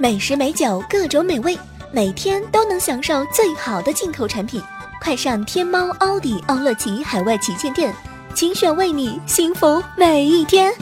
[0.00, 1.58] 美食美酒各种美味，
[1.90, 4.62] 每天都能享受最好的进口产品。
[5.02, 7.92] 快上天猫、奥迪、奥乐奇海外旗舰店，
[8.32, 10.72] 精选为你幸福每一天。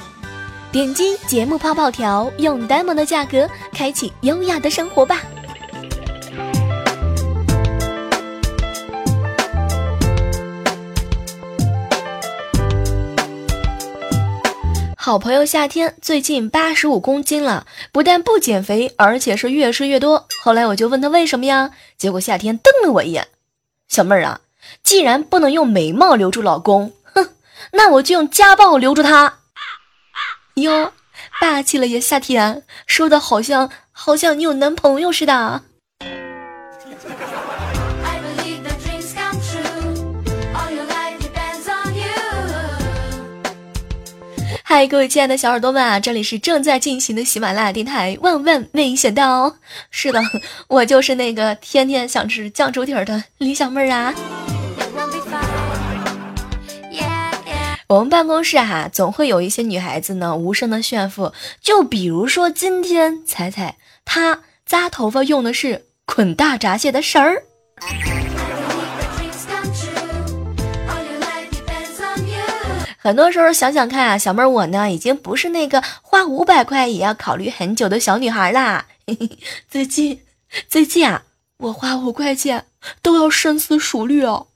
[0.70, 5.22] 点击节目泡泡条，用呆萌的价格开启优雅的生活吧。
[15.06, 20.26] 好朋友夏天最近八十五公斤了，不但不减肥，而且是越吃越多。
[20.42, 21.70] 后来我就问他为什么呀？
[21.96, 23.28] 结果夏天瞪了我一眼
[23.86, 24.40] ：“小妹儿啊，
[24.82, 27.28] 既然不能用美貌留住老公，哼，
[27.70, 29.34] 那我就用家暴留住他。”
[30.54, 30.92] 哟，
[31.40, 35.62] 霸气了呀，夏天说的好像好像你有男朋友似的。
[44.68, 48.18] 嗨，各位亲爱的小耳朵们啊，这里是正在进行的喜马拉雅电台。
[48.20, 49.58] 万万没想到，
[49.92, 50.20] 是的，
[50.66, 54.12] 我就是那个天天想吃酱猪蹄儿的李小妹儿啊。
[57.86, 61.32] 我们办公室哈，总会有一些女孩子呢，无声的炫富。
[61.60, 67.44] 就比如说今天彩彩，她扎头发用的是捆大闸蟹的绳儿。
[73.06, 78.84] 很多时候想想看啊，小妹儿我呢，已经不是那个花五百块也要考虑很久的小女孩啦。
[79.70, 80.22] 最近，
[80.68, 81.22] 最近啊，
[81.58, 82.64] 我花五块钱
[83.02, 84.48] 都要深思熟虑哦。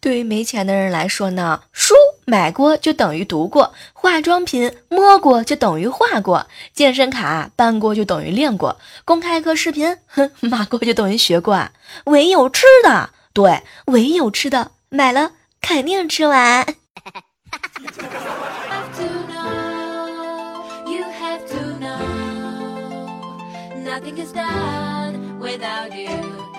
[0.00, 1.94] 对于没钱的人来说呢，输
[2.28, 11.72] 买过就等于读过，化妆品摸过就等于画过，健身卡办过就等于练过，公开课视频哼骂过就等于学过啊。
[12.04, 16.66] 唯有吃的，对，唯有吃的，买了肯定吃完。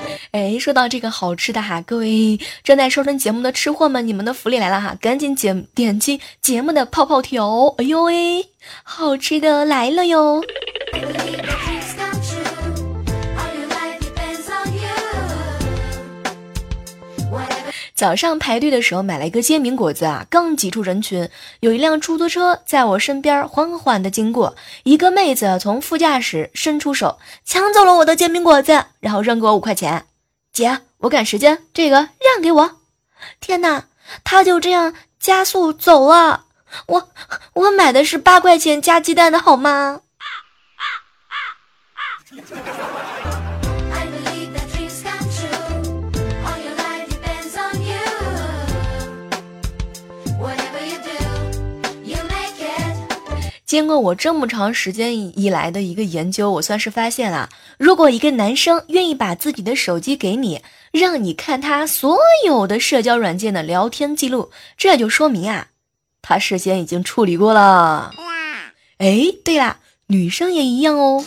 [0.31, 7.73] 哎，说到这个好吃的哈，各位正在收听节目的吃货们，你们的福利来了哈，赶紧点点击节目的泡泡条。
[7.77, 8.49] 哎呦喂，
[8.83, 10.41] 好吃的来了哟！
[17.99, 21.29] 早上排队的时候买了一个煎饼果子啊，刚挤出人群，
[21.59, 30.05] 有一辆出租车在我身边缓缓的经过，一个妹子从副驾驶伸出手抢走了我的煎饼果子，然后扔给我五块钱。
[30.53, 32.77] 姐，我赶时间，这个让给我。
[33.41, 33.87] 天哪，
[34.23, 36.45] 他就这样加速走了。
[36.87, 37.09] 我
[37.51, 40.03] 我买的是八块钱加鸡蛋的好吗？
[40.19, 40.27] 啊
[40.77, 40.83] 啊
[41.27, 41.35] 啊
[41.99, 43.18] 啊
[53.69, 65.67] 经过我这么长时间以来的一个研究，我算是发现了，如果一个男生愿意把自己的手机给你，让你看他所有的社交软件的聊天记录，这就说明啊，
[66.23, 68.11] 他事先已经处理过了。
[68.97, 71.23] 哎，对了，女生也一样哦。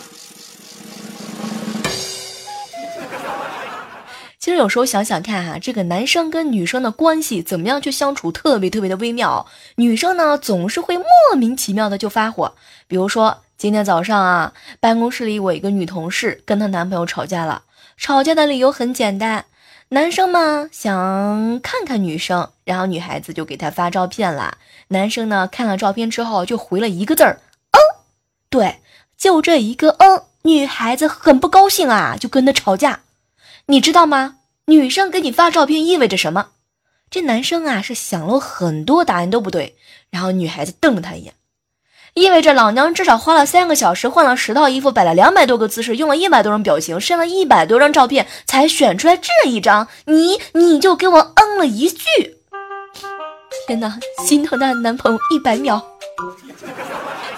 [4.43, 9.47] 其实有时候想想看哈，这个男生跟女生的关系怎么样去相处，特别特别的微妙。
[9.75, 11.05] 女生呢总是会莫
[11.37, 12.53] 名其妙的就发火，
[12.85, 17.63] 比如说今天早上啊，办公室里我一个女同事跟她男朋友吵架了，
[17.95, 19.45] 吵架的理由很简单，
[19.87, 24.57] 男生嘛想看看女生，然后女孩子就给他发照片了，
[24.89, 27.39] 男生呢看了照片之后就回了一个字儿，
[27.71, 27.79] 嗯，
[28.49, 28.81] 对，
[29.17, 32.99] 就这一个嗯，女孩子很不高兴啊，就跟他吵架。
[33.67, 34.35] 你知道吗？
[34.65, 36.47] 女生给你发照片意味着什么？
[37.09, 39.77] 这男生啊是想了很多，答案都不对。
[40.09, 41.33] 然后女孩子瞪了他一眼，
[42.13, 49.87] 意味着老娘至少花了三个小时，换了十套衣服，摆了两百多个姿势，用了一百多种表情，删了一百多张照片，才选出来这一张。
[50.05, 52.05] 你你就给我嗯了一句。
[53.67, 55.81] 天哪，心疼的男朋友一百秒。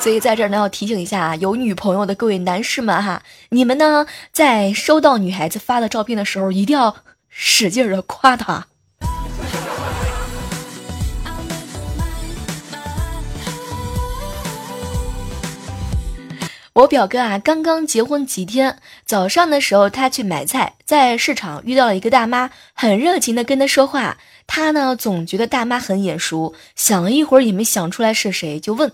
[0.06, 6.96] 所以在这儿呢，要提醒一下，有女朋友的各位男士们哈，你们呢在收到女孩子发的照片的时候，一定要
[7.28, 8.68] 使劲的夸她。
[16.74, 18.78] 我表哥啊，刚刚结婚几天，
[19.08, 28.92] 早上的时候他去买菜，在市场遇到了一个大妈，很热情的跟他说话，他呢总觉得大妈很眼熟，想了一会儿也没想出来是谁，就问。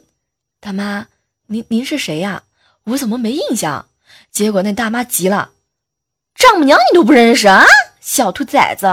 [0.63, 1.07] 大妈
[1.47, 2.43] 您您是谁呀？
[2.83, 3.87] 我怎么没印象？
[4.31, 5.53] 结果那大妈急了
[6.35, 7.65] 丈母娘你都不认识啊
[7.99, 8.85] 小兔崽子。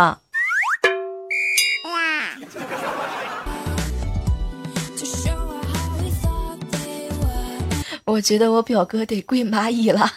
[8.07, 10.11] 我觉得我表哥得跪蚂蚁了。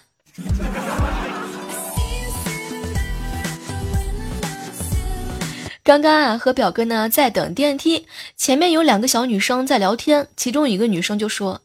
[5.84, 8.06] 刚刚啊，和表哥呢在等电梯，
[8.38, 11.62] 前面有两个小女生在聊天，其中一个女生就说：“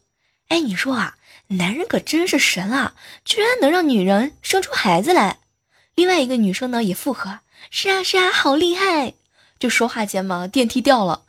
[0.49, 1.17] 哎，你说啊，
[1.49, 2.95] 男人可真是神啊，
[3.27, 5.41] 居然能让女人生出孩子来。”
[5.95, 7.41] 另外一个女生呢也附和
[7.71, 9.13] ：“是啊是啊，好厉害。”
[9.61, 11.23] 就说话间嘛，电梯掉了，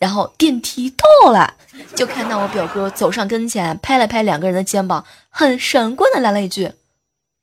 [0.00, 1.56] 然后电梯到了，
[1.94, 6.72] 就看到我表哥走上跟前，拍了拍两个人的肩膀，很神棍的来了一句：“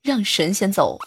[0.04, 1.00] 让神仙走。”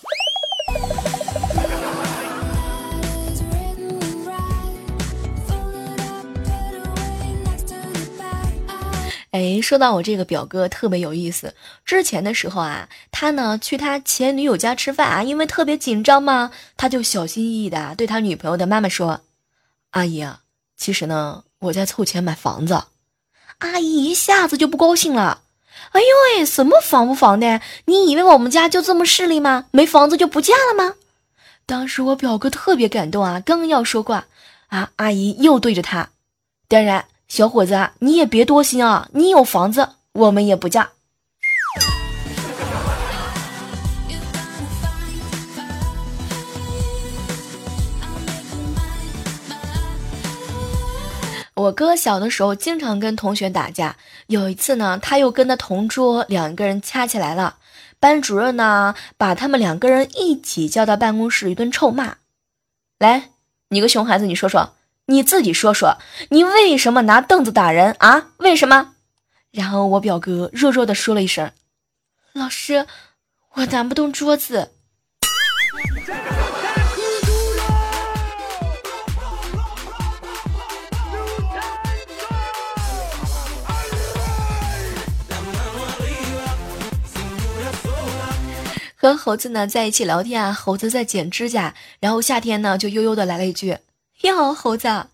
[9.33, 11.55] 哎，说到我这个表哥特别有意思。
[11.87, 19.23] 之前的时候啊，他呢去他前女友家吃饭啊，因为特别紧张嘛，他就小心翼翼的对他女朋友的妈妈说
[19.93, 20.41] ：“阿姨啊，
[20.77, 22.85] 其实呢我在凑钱买房子。”
[23.61, 25.41] 阿姨一下子就不高兴了
[25.93, 26.07] ：“哎呦
[26.37, 27.63] 喂，什么房不房的？
[27.87, 29.65] 你以为我们家就这么势利吗？
[29.71, 30.97] 没房子就不嫁了吗？”
[31.65, 34.27] 当时我表哥特别感动啊，刚要说话
[34.67, 36.11] 啊，阿姨又对着他
[36.69, 39.09] ：“当然。”小伙子，你也别多心啊！
[39.15, 40.91] 你有房子，我们也不嫁。
[51.55, 53.97] 我哥小的时候经常跟同学打架，
[54.27, 57.57] 有一次呢，他又跟他同桌两个人掐起来了，
[57.99, 62.17] 班主任呢把他们两个人一起叫到办公室一顿臭骂。
[62.99, 63.31] 来，
[63.71, 64.75] 你个熊孩子，你说说。
[65.07, 65.99] 你自己说说，
[66.31, 68.29] 你为什么拿凳子打人啊？
[68.37, 68.95] 为什么？
[69.51, 71.51] 然后我表哥弱弱的说了一声
[72.33, 72.87] ：“老师，
[73.55, 74.71] 我拿不动桌子。”
[88.95, 93.79] 和猴子呢在一起聊天啊，猴子在剪指甲，然后夏天呢就悠悠的来了一句。
[94.23, 95.07] 哟，猴子，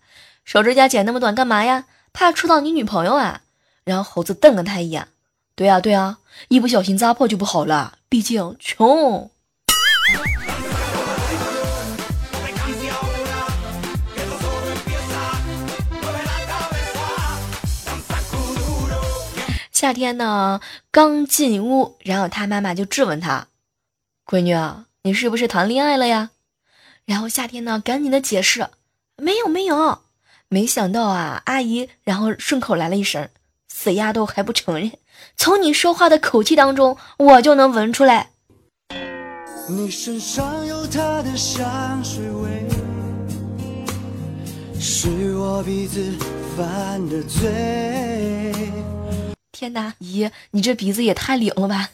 [0.45, 1.85] 手指甲剪那么短干嘛呀？
[2.13, 3.41] 怕触到你女朋友啊？
[3.83, 5.07] 然后猴子瞪了他一眼。
[5.55, 9.31] 对呀对呀，一不小心扎破就不好了，毕竟穷。
[19.71, 20.61] 夏天呢，
[20.91, 23.47] 刚进屋，然后他妈妈就质问他
[24.27, 26.29] ：“闺女啊，你是不是谈恋爱了呀？”
[27.05, 28.69] 然后夏天呢，赶紧的解释。
[29.19, 29.99] 没有没有，
[30.47, 33.29] 没想到啊，阿姨，然后顺口来了一声
[33.67, 34.91] ：“死丫头还不承认？
[35.35, 38.31] 从你说话的口气当中，我就能闻出来。”
[39.69, 42.67] 你身上有的香水味，
[44.79, 46.01] 是我鼻子
[46.57, 48.63] 犯的罪。
[49.51, 51.89] 天哪，姨，你这鼻子也太灵了吧！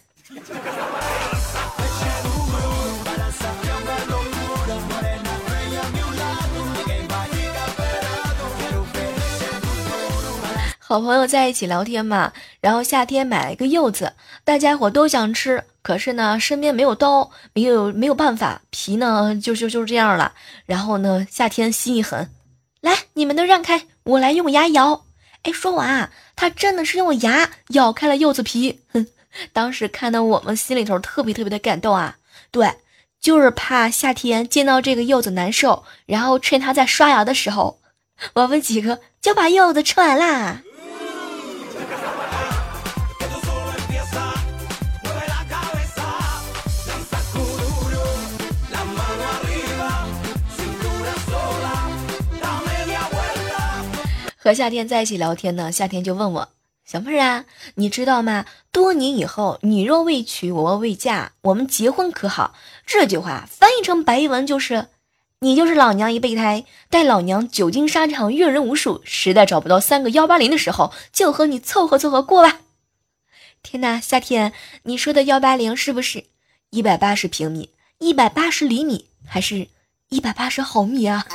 [10.88, 20.34] 好朋友在一起聊天嘛，然后夏天买了一个柚子，大家伙都想吃，可是呢身边没有刀，没有没有办法，皮呢就就就是这样了。
[20.68, 22.30] 然后呢夏天心一狠，
[22.82, 25.06] 来你们都让开，我来用牙咬。
[25.42, 28.82] 哎，说完啊，他真的是用牙咬开了柚子皮。
[28.94, 29.08] 哼，
[29.51, 32.18] 当时看到我们心里头特别特别的感动啊。
[32.51, 32.72] 对，
[33.20, 37.80] 就是怕夏天见到这个柚子难受，然后趁他在刷牙的时候，
[38.36, 40.62] 我们几个就把柚子吃完啦。
[54.46, 56.50] 和夏天在一起聊天呢，夏天就问我
[56.86, 58.46] ：“小妹儿啊，你知道吗？
[58.72, 62.54] 多年以后，你若未娶，我若未嫁，我们结婚可好？”
[62.86, 64.90] 这句话翻译成白文就是：
[65.40, 72.60] 你就是老娘一备胎，待老娘久经沙场，阅人无数，实在找不到三个幺八零的时候，就和你凑合凑合过吧。
[73.64, 76.25] 天哪，夏天，你说的幺八零是不是
[76.70, 79.70] 一百八十平米、一百八十厘米，还是
[80.10, 81.25] 一百八十毫米啊？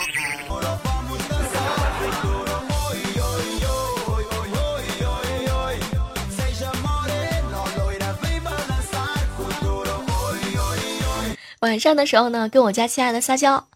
[11.61, 13.69] 晚上的时候呢，跟我家亲爱的撒娇，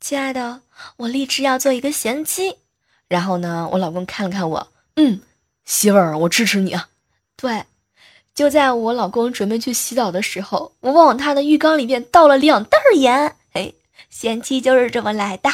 [0.00, 0.60] 亲爱的，
[0.98, 2.58] 我立志要做一个贤妻。
[3.08, 5.20] 然后呢，我老公看了看我，嗯，
[5.64, 6.90] 媳妇儿，我支持你啊。
[7.36, 7.64] 对，
[8.34, 13.34] 就在我老公准备去洗澡的时候，我往他的浴缸里面倒了两袋盐。
[13.54, 13.72] 哎，
[14.10, 15.48] 贤妻就是这么来的。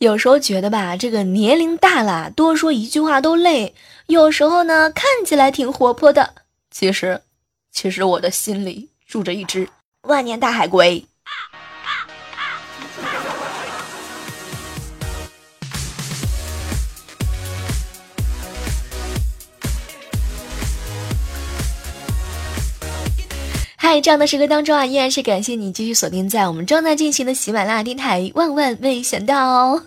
[0.00, 3.74] 有时候觉得吧，这个年龄大了，多说一句话都累。
[4.06, 6.36] 有时候呢，看起来挺活泼的，
[6.70, 7.20] 其实，
[7.70, 9.68] 其实我的心里住着一只
[10.04, 11.04] 万年大海龟。
[23.90, 28.30] 在这样的时刻当中啊，依然是感谢你继续锁定在我们正在进行的喜马拉雅电台。
[28.36, 29.82] 万万没想到，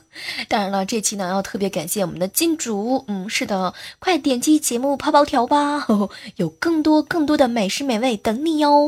[0.50, 3.06] 当然了，这期呢要特别感谢我们的金主。
[3.08, 5.88] 嗯，是的，快点击节目泡泡条吧，
[6.36, 8.86] 有更多更多的美食美味等你哟。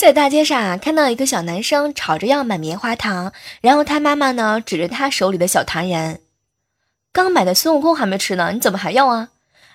[0.00, 6.22] 在大街上啊，看到一个小男生吵着要买棉花糖，然后他妈妈呢指着他手里的小糖人，
[7.12, 9.28] 刚买的孙悟空还没吃呢，你怎么还要啊？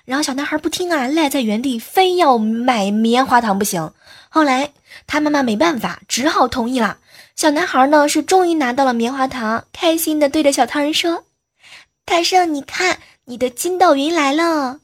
[0.04, 3.94] 然后小男孩不听啊，赖在原地，非要买棉花糖不行。
[4.30, 4.72] 后来
[5.06, 6.98] 他妈妈没办法，只好同意了。
[7.36, 11.26] 小男孩呢是终于拿到了棉花糖，开心的对着小糖人说
[12.04, 14.80] ：“大圣，你看，你的筋斗云来了。”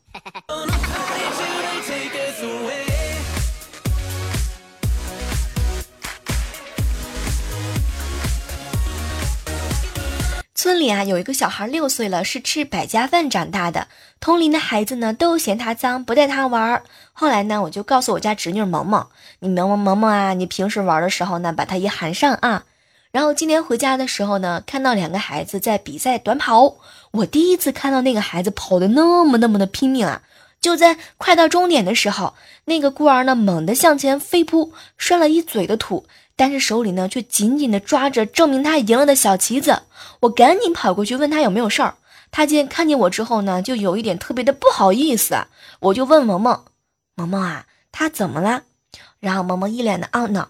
[10.61, 13.87] 村里啊，有一个小孩六岁了，是吃百家饭长大的。
[14.19, 16.83] 同龄的孩子呢，都嫌他脏，不带他玩。
[17.13, 19.07] 后来呢，我就告诉我家侄女萌萌
[19.41, 22.65] ：“你萌萌萌萌啊，你平时玩的时候呢，把他一喊上啊。”
[23.11, 26.75] 然后今天回家的时候呢，看到两个孩子在比赛短跑。
[27.09, 30.21] 我第一次看到那个孩子跑的那么那么的拼命啊！
[30.61, 36.05] 就在快到终点的时候，那个孤儿呢，猛地向前飞扑，摔了一嘴的土。
[36.41, 39.83] 但是手里呢，却紧紧地抓着证明他赢了的小旗子。
[40.21, 41.93] 我赶紧跑过去问他有没有事儿。
[42.31, 45.45] 他见看见我之后呢，就有一点特别的不好意思。
[45.81, 46.63] 我就问萌萌
[47.13, 48.63] ：“萌萌啊，他怎么了？”
[49.21, 50.49] 然后萌萌一脸的懊恼：“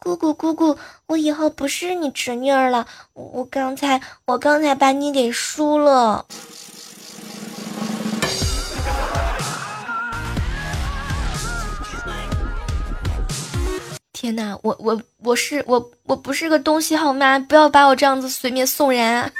[0.00, 0.78] 姑姑姑姑，
[1.08, 2.86] 我以后不是你侄女儿了。
[3.12, 6.24] 我刚才我刚才把你给输了。”
[14.26, 17.38] 天哪，我我我是我我不是个东西好吗？
[17.38, 19.32] 不要把我这样子随便送人。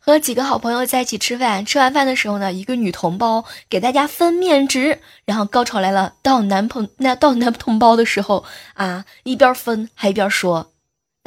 [0.00, 8.44] 和几个好朋友在一起吃饭，吃完饭的时候呢，一个女同胞给大家分面值，然后高潮来了，到男朋那到男同胞的时候
[8.74, 10.72] 啊，一边分还一边说。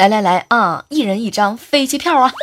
[0.01, 0.83] 来来来啊！
[0.89, 2.33] 一人一张飞机票啊！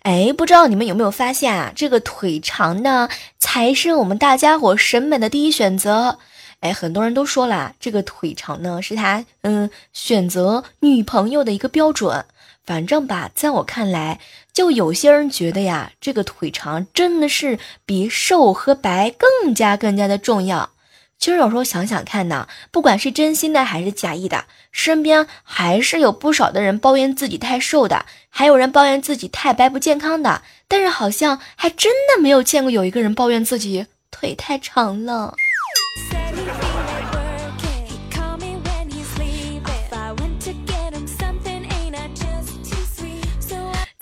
[0.00, 1.70] 哎，不知道你们有没有发现啊？
[1.76, 6.18] 这个腿长的才是我们大家伙审美的第一选择。
[6.60, 12.24] 哎，很多人都说了，这个腿长呢是他嗯选择女朋友的一个标准。
[12.64, 14.20] 反正吧，在我看来，
[14.52, 20.70] 就有些人觉得呀，这个腿长真的是比瘦和白更加更加的重要。
[21.18, 35.36] 其实有时候想想看呢，不管是真心的还是假意的，身边还是有不少的人抱怨自己太瘦的，还有人抱怨自己太白不健康的，但是好像还真的没有见过有一个人抱怨自己腿太长了。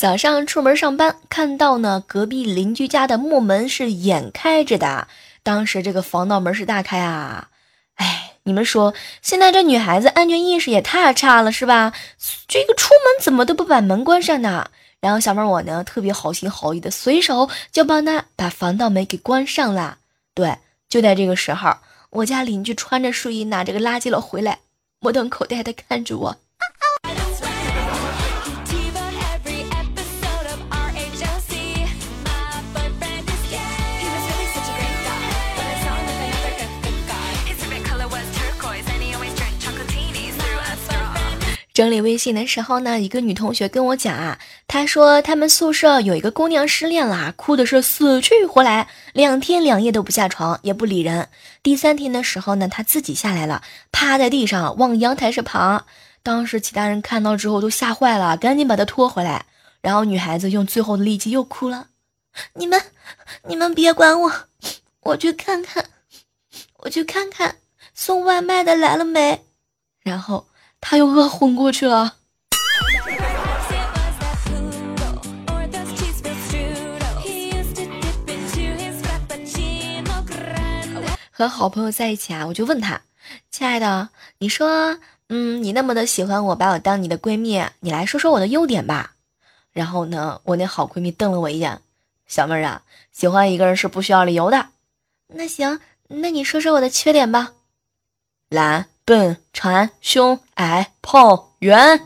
[0.03, 5.07] 早上出门上班，看到呢隔壁邻居家的木门是掩开着的，
[5.45, 7.51] 当时这个防盗门是大开啊！
[7.95, 11.93] 哎，你们说现在这女孩子安全意识也太差了是吧？
[12.49, 14.71] 这个出门怎么都不把门关上呢？
[15.01, 19.99] 然后小妹我呢特别好心好意的随手就帮她把防盗门给关上了。
[20.35, 20.57] 对，
[20.89, 21.77] 就在这个时候，
[22.11, 24.59] 我家邻居穿着睡衣拿着个垃圾篓回来，
[24.99, 26.37] 目瞪口呆的看着我。
[41.75, 44.39] 整理微信的时候呢，一个女同学跟我讲啊，
[44.69, 51.29] 她说他们宿舍有一个姑娘失恋了，哭的是死去活来，两天两夜都不下床，也不理人。
[51.63, 55.87] 第三天的时候呢，她自己下来了，趴在地上往阳台上爬。
[56.23, 59.47] 当时其他人看到之后都吓坏了，赶紧把她拖回来。
[59.81, 61.89] 然后女孩子用最后的力气又哭了
[62.55, 62.81] ：“你们，
[63.49, 64.33] 你们别管我，
[65.01, 65.87] 我去看看，
[66.81, 67.57] 我去看看
[67.95, 69.43] 送外卖的来了没。”
[70.05, 70.47] 然后
[70.83, 72.17] 他又饿昏过去了。
[81.31, 83.01] 和好朋友在一起啊，我就问他
[83.51, 84.99] ：“亲爱的，你说，
[85.29, 89.15] 嗯，你那么的喜欢我，把我当你的闺蜜，你来说说我的优点吧。”
[89.73, 91.81] 然后呢，我那好闺蜜瞪了我一眼
[92.29, 94.69] ：“小妹儿啊，喜欢一个人是不需要理由的。”
[95.35, 97.53] 那行，那你说说我的缺点吧。
[98.51, 102.01] 懒、笨、馋、凶、矮、胖、圆。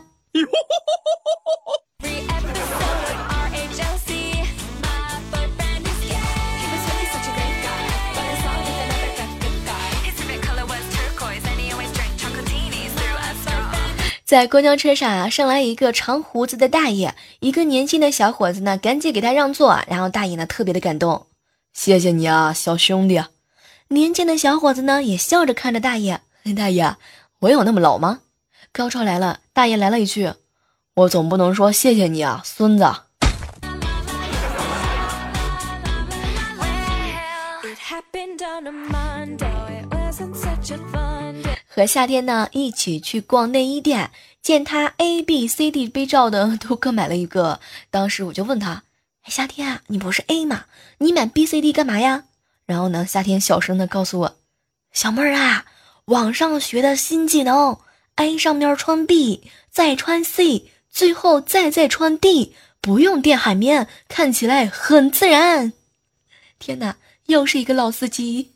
[14.25, 21.27] 在公交车上啊，上来一个长胡子的大爷，一个年轻的小伙子呢，赶紧给他让座，然后大爷呢特别的感动，
[21.73, 23.23] 谢谢你啊，小兄弟。
[23.87, 26.19] 年轻的小伙子呢也笑着看着大爷，
[26.53, 26.95] 大爷，
[27.39, 28.19] 我有那么老吗？
[28.71, 30.33] 高潮来了，大爷来了一句，
[30.93, 32.85] 我总不能说谢谢你啊，孙子。
[41.67, 44.09] 和夏天呢一起去逛内衣店，
[44.41, 47.59] 见他 A B C D 杯罩的都各买了一个。
[47.91, 48.83] 当时我就问他
[49.21, 50.65] ：“哎，夏天啊，你不是 A 吗？
[50.97, 52.23] 你买 B C D 干嘛呀？”
[52.65, 54.35] 然后呢，夏天小声的告诉我
[54.91, 55.65] ：“小妹儿啊，
[56.07, 57.77] 网上学的新技能
[58.15, 65.73] ，A 上面穿 B，再穿 C，最后再再穿 D，不用垫海绵，看起来很自然。”
[66.59, 66.95] 天哪，
[67.25, 68.53] 又是一个老司机。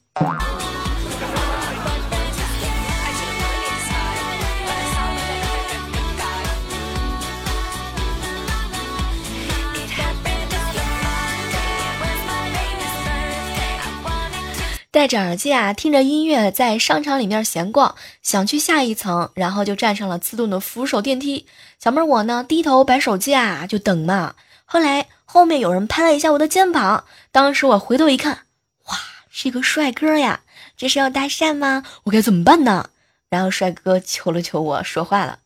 [15.02, 21.48] 戴着耳机啊，听着音乐，在商场里面闲逛，想去下一层，然后就站上了自动的扶手电梯。
[21.80, 24.36] 小妹儿我呢，低头摆手机啊，就等嘛。
[24.64, 28.46] 后来后面有人拍了一下我的肩膀，当时我回头一看，
[28.86, 28.96] 哇，
[29.32, 30.42] 是一个帅哥呀！
[30.78, 31.84] 这是要搭讪吗？
[32.04, 32.92] 我该怎么办呢？
[33.32, 35.40] 然后帅哥求了求我说话了，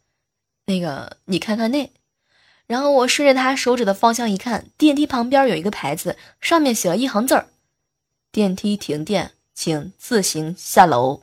[0.65, 1.89] 那个你看看那。
[2.67, 7.47] 然后我顺着他手指的方向一看，电梯旁边有一个牌子，上面写了一行字儿：
[8.33, 9.31] 电梯停电。
[9.55, 11.21] 请自行下楼。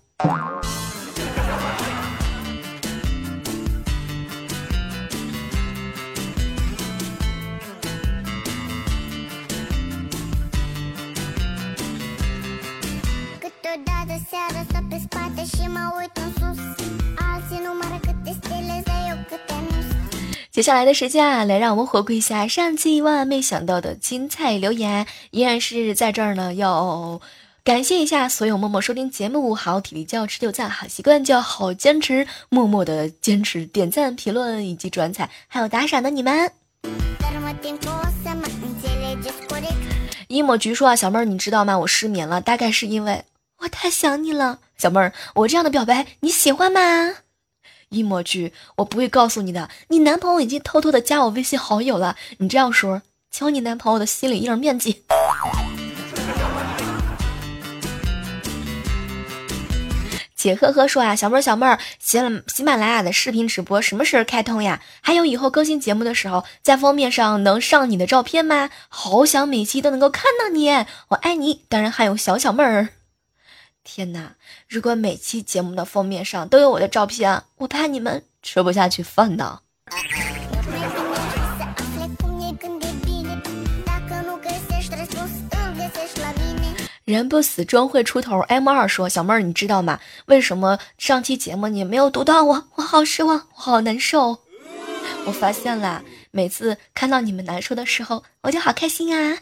[20.51, 27.21] 接下来的时间啊，来让我们回顾一下上期万万没想到的精彩留言，依然是在这儿呢，要。
[27.65, 36.51] 感谢一下所有默默收听节目、好体力就要吃六赞、好习惯就要好坚持、默默的坚持点赞、评论以及转采，还有打赏的你们。
[40.27, 41.79] 一抹菊说啊，小妹儿你知道吗？
[41.79, 43.23] 我失眠了，大概是因为
[43.61, 44.59] 我太想你了。
[44.77, 46.81] 小妹儿，我这样的表白你喜欢吗？
[47.91, 52.17] 一抹菊，我不会告诉你的，你男朋友已经偷偷的加我微信好友了。
[52.39, 55.05] 你这样说，瞧你男朋友的心理阴影面积。
[60.43, 64.83] 姐呵呵说啊，小妹儿小妹儿，喜喜马拉雅的视频直播什么时候开通呀？
[65.01, 68.69] 还有以后更新节目的时候，在封面上能上你的照片吗？
[68.89, 70.69] 好想每期都能够看到你，
[71.11, 71.63] 我爱你。
[71.69, 72.89] 当然还有小小妹儿。
[73.85, 74.33] 天哪，
[74.69, 79.61] 如果每期节目的封面上都有我的照片，我怕你们吃不下去饭呢。
[87.05, 88.39] 人不死终会出头。
[88.43, 89.99] M 二说：“小妹儿，你知道吗？
[90.27, 92.65] 为什么上期节目你没有读到我？
[92.77, 94.39] 我好失望，我好难受。
[95.27, 99.39] 我发现了，每次看到你们难受的时候，我就好开心啊！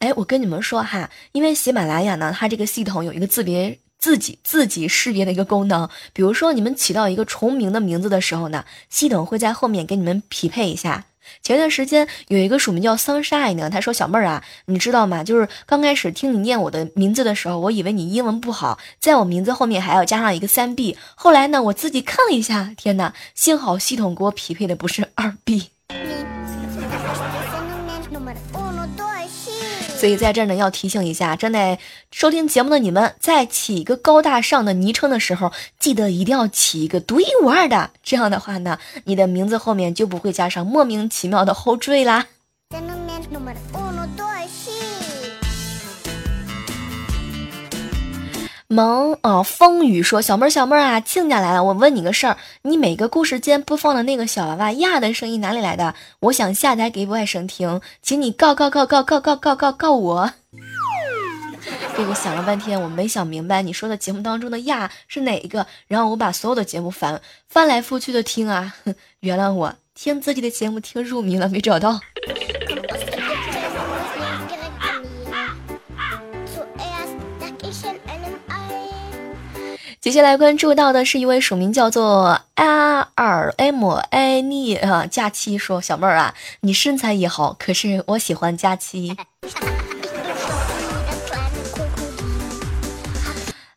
[0.00, 5.88] 哎，我跟你们说哈，因为喜马拉雅呢，它这个系统有一个自别自己自己识别的一个功能。
[6.12, 11.04] 比如说，你们起到一个重名的名字的时候呢，系统会在后面给你们匹配一下。”
[11.42, 15.24] 前段时间有一个署名叫 Sunshine 的，他说：“小妹儿啊，你知道吗？
[15.24, 20.96] 就是刚开始听你念我的名字的时候，我以为你英文不好，在我名字后面还要加上一个三 B。
[21.14, 25.70] 后来呢，我自己看了一下，天哪，幸好系统给我匹配的不是二 B。”
[29.98, 31.76] 所以在这儿呢，要提醒一下正在
[32.12, 37.90] 收听节目的你们，在起一个高大上的昵称的时候，记得一定要起一个独一无二的。
[38.04, 42.26] 这样的话呢，你的名字后面就不会加上莫名其妙的后缀啦。
[48.70, 55.94] 萌哦，风雨说小妹儿小妹儿啊，亲家来了，我问你个事儿，你每个故事间播放的那个小娃娃呀的声音哪里来的？
[56.20, 60.32] 我想下载给外甥听，请你告告告告告告告告告我。
[61.96, 68.74] 这个想了半天，我没想明白你说的节目当中的呀是哪一个，然后我把所有的节目翻翻来覆去的听啊，
[69.20, 71.98] 原谅我听自己的节目听入迷了，没找到。
[80.08, 89.14] 接下来关注到的是一位署名叫做 R M A N 啊，假期说小妹儿啊，你身材也好，可是我喜欢假期。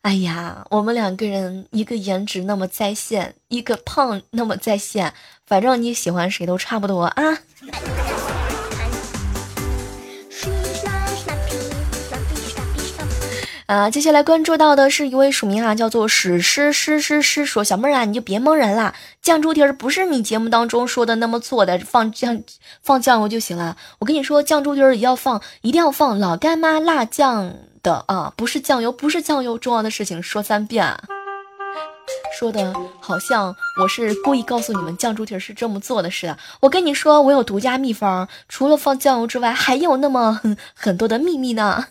[0.00, 5.12] 哎呀，我们两个人一个颜值那么在线，一个胖那么在线，
[5.46, 7.38] 反正你喜欢谁都差不多啊。
[13.72, 22.42] 啊，接下来关注到的是一位署名啊，叫做史诗诗诗诗说小妹儿啊，你就别蒙人了，酱猪蹄儿不是你节目当中说的那么做的，放酱
[22.82, 23.78] 放酱油就行了。
[23.98, 29.56] 我跟你说，酱猪蹄儿也要放，一定要放老干妈辣酱的啊，不是酱油，不是酱油。
[29.56, 30.94] 重要的事情说三遍，
[32.38, 36.36] 说的好像我是故意告诉你们酱猪蹄儿是这么做的似的。
[36.60, 40.42] 我跟你说，我有独家秘方，除了放酱油之外，还有那么
[40.74, 41.86] 很多的秘密呢。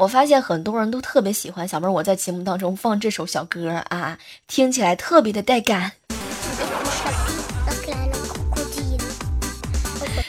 [0.00, 4.16] 我发现很多人都特别喜欢小妹儿，我在节目当中放这首小歌啊，
[4.48, 5.92] 听起来特别的带感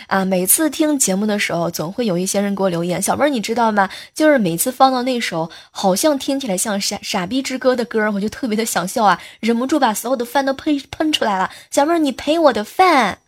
[0.07, 0.25] 啊。
[0.25, 3.89] 每次听节目的时候，总会有一些人给我留言，小妹儿你知道吗？
[4.13, 11.49] 就是每次放到那首好像听起来像傻傻逼之歌的歌，我就特别的想笑啊，忍不住把所有的饭都喷喷出来了。
[11.69, 13.19] 小妹儿，你赔我的饭。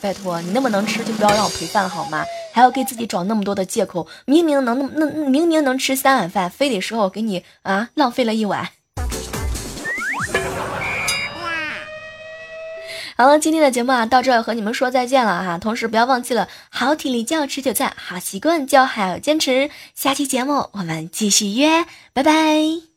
[0.00, 2.24] 拜托，你那么能吃，就不要让我陪饭好吗？
[2.52, 8.68] 还要给自己找那么多的借口，明明能那那明明能吃三碗饭，非得说我给你啊浪费了一碗。
[13.16, 15.58] 好了，今天的节目啊，到这和你们说再见了哈。
[15.58, 19.68] 同时不要忘记了，好体力就要持久战，好习惯就要还要坚持。
[19.94, 21.84] 下期节目我们继续约，
[22.14, 22.89] 拜拜。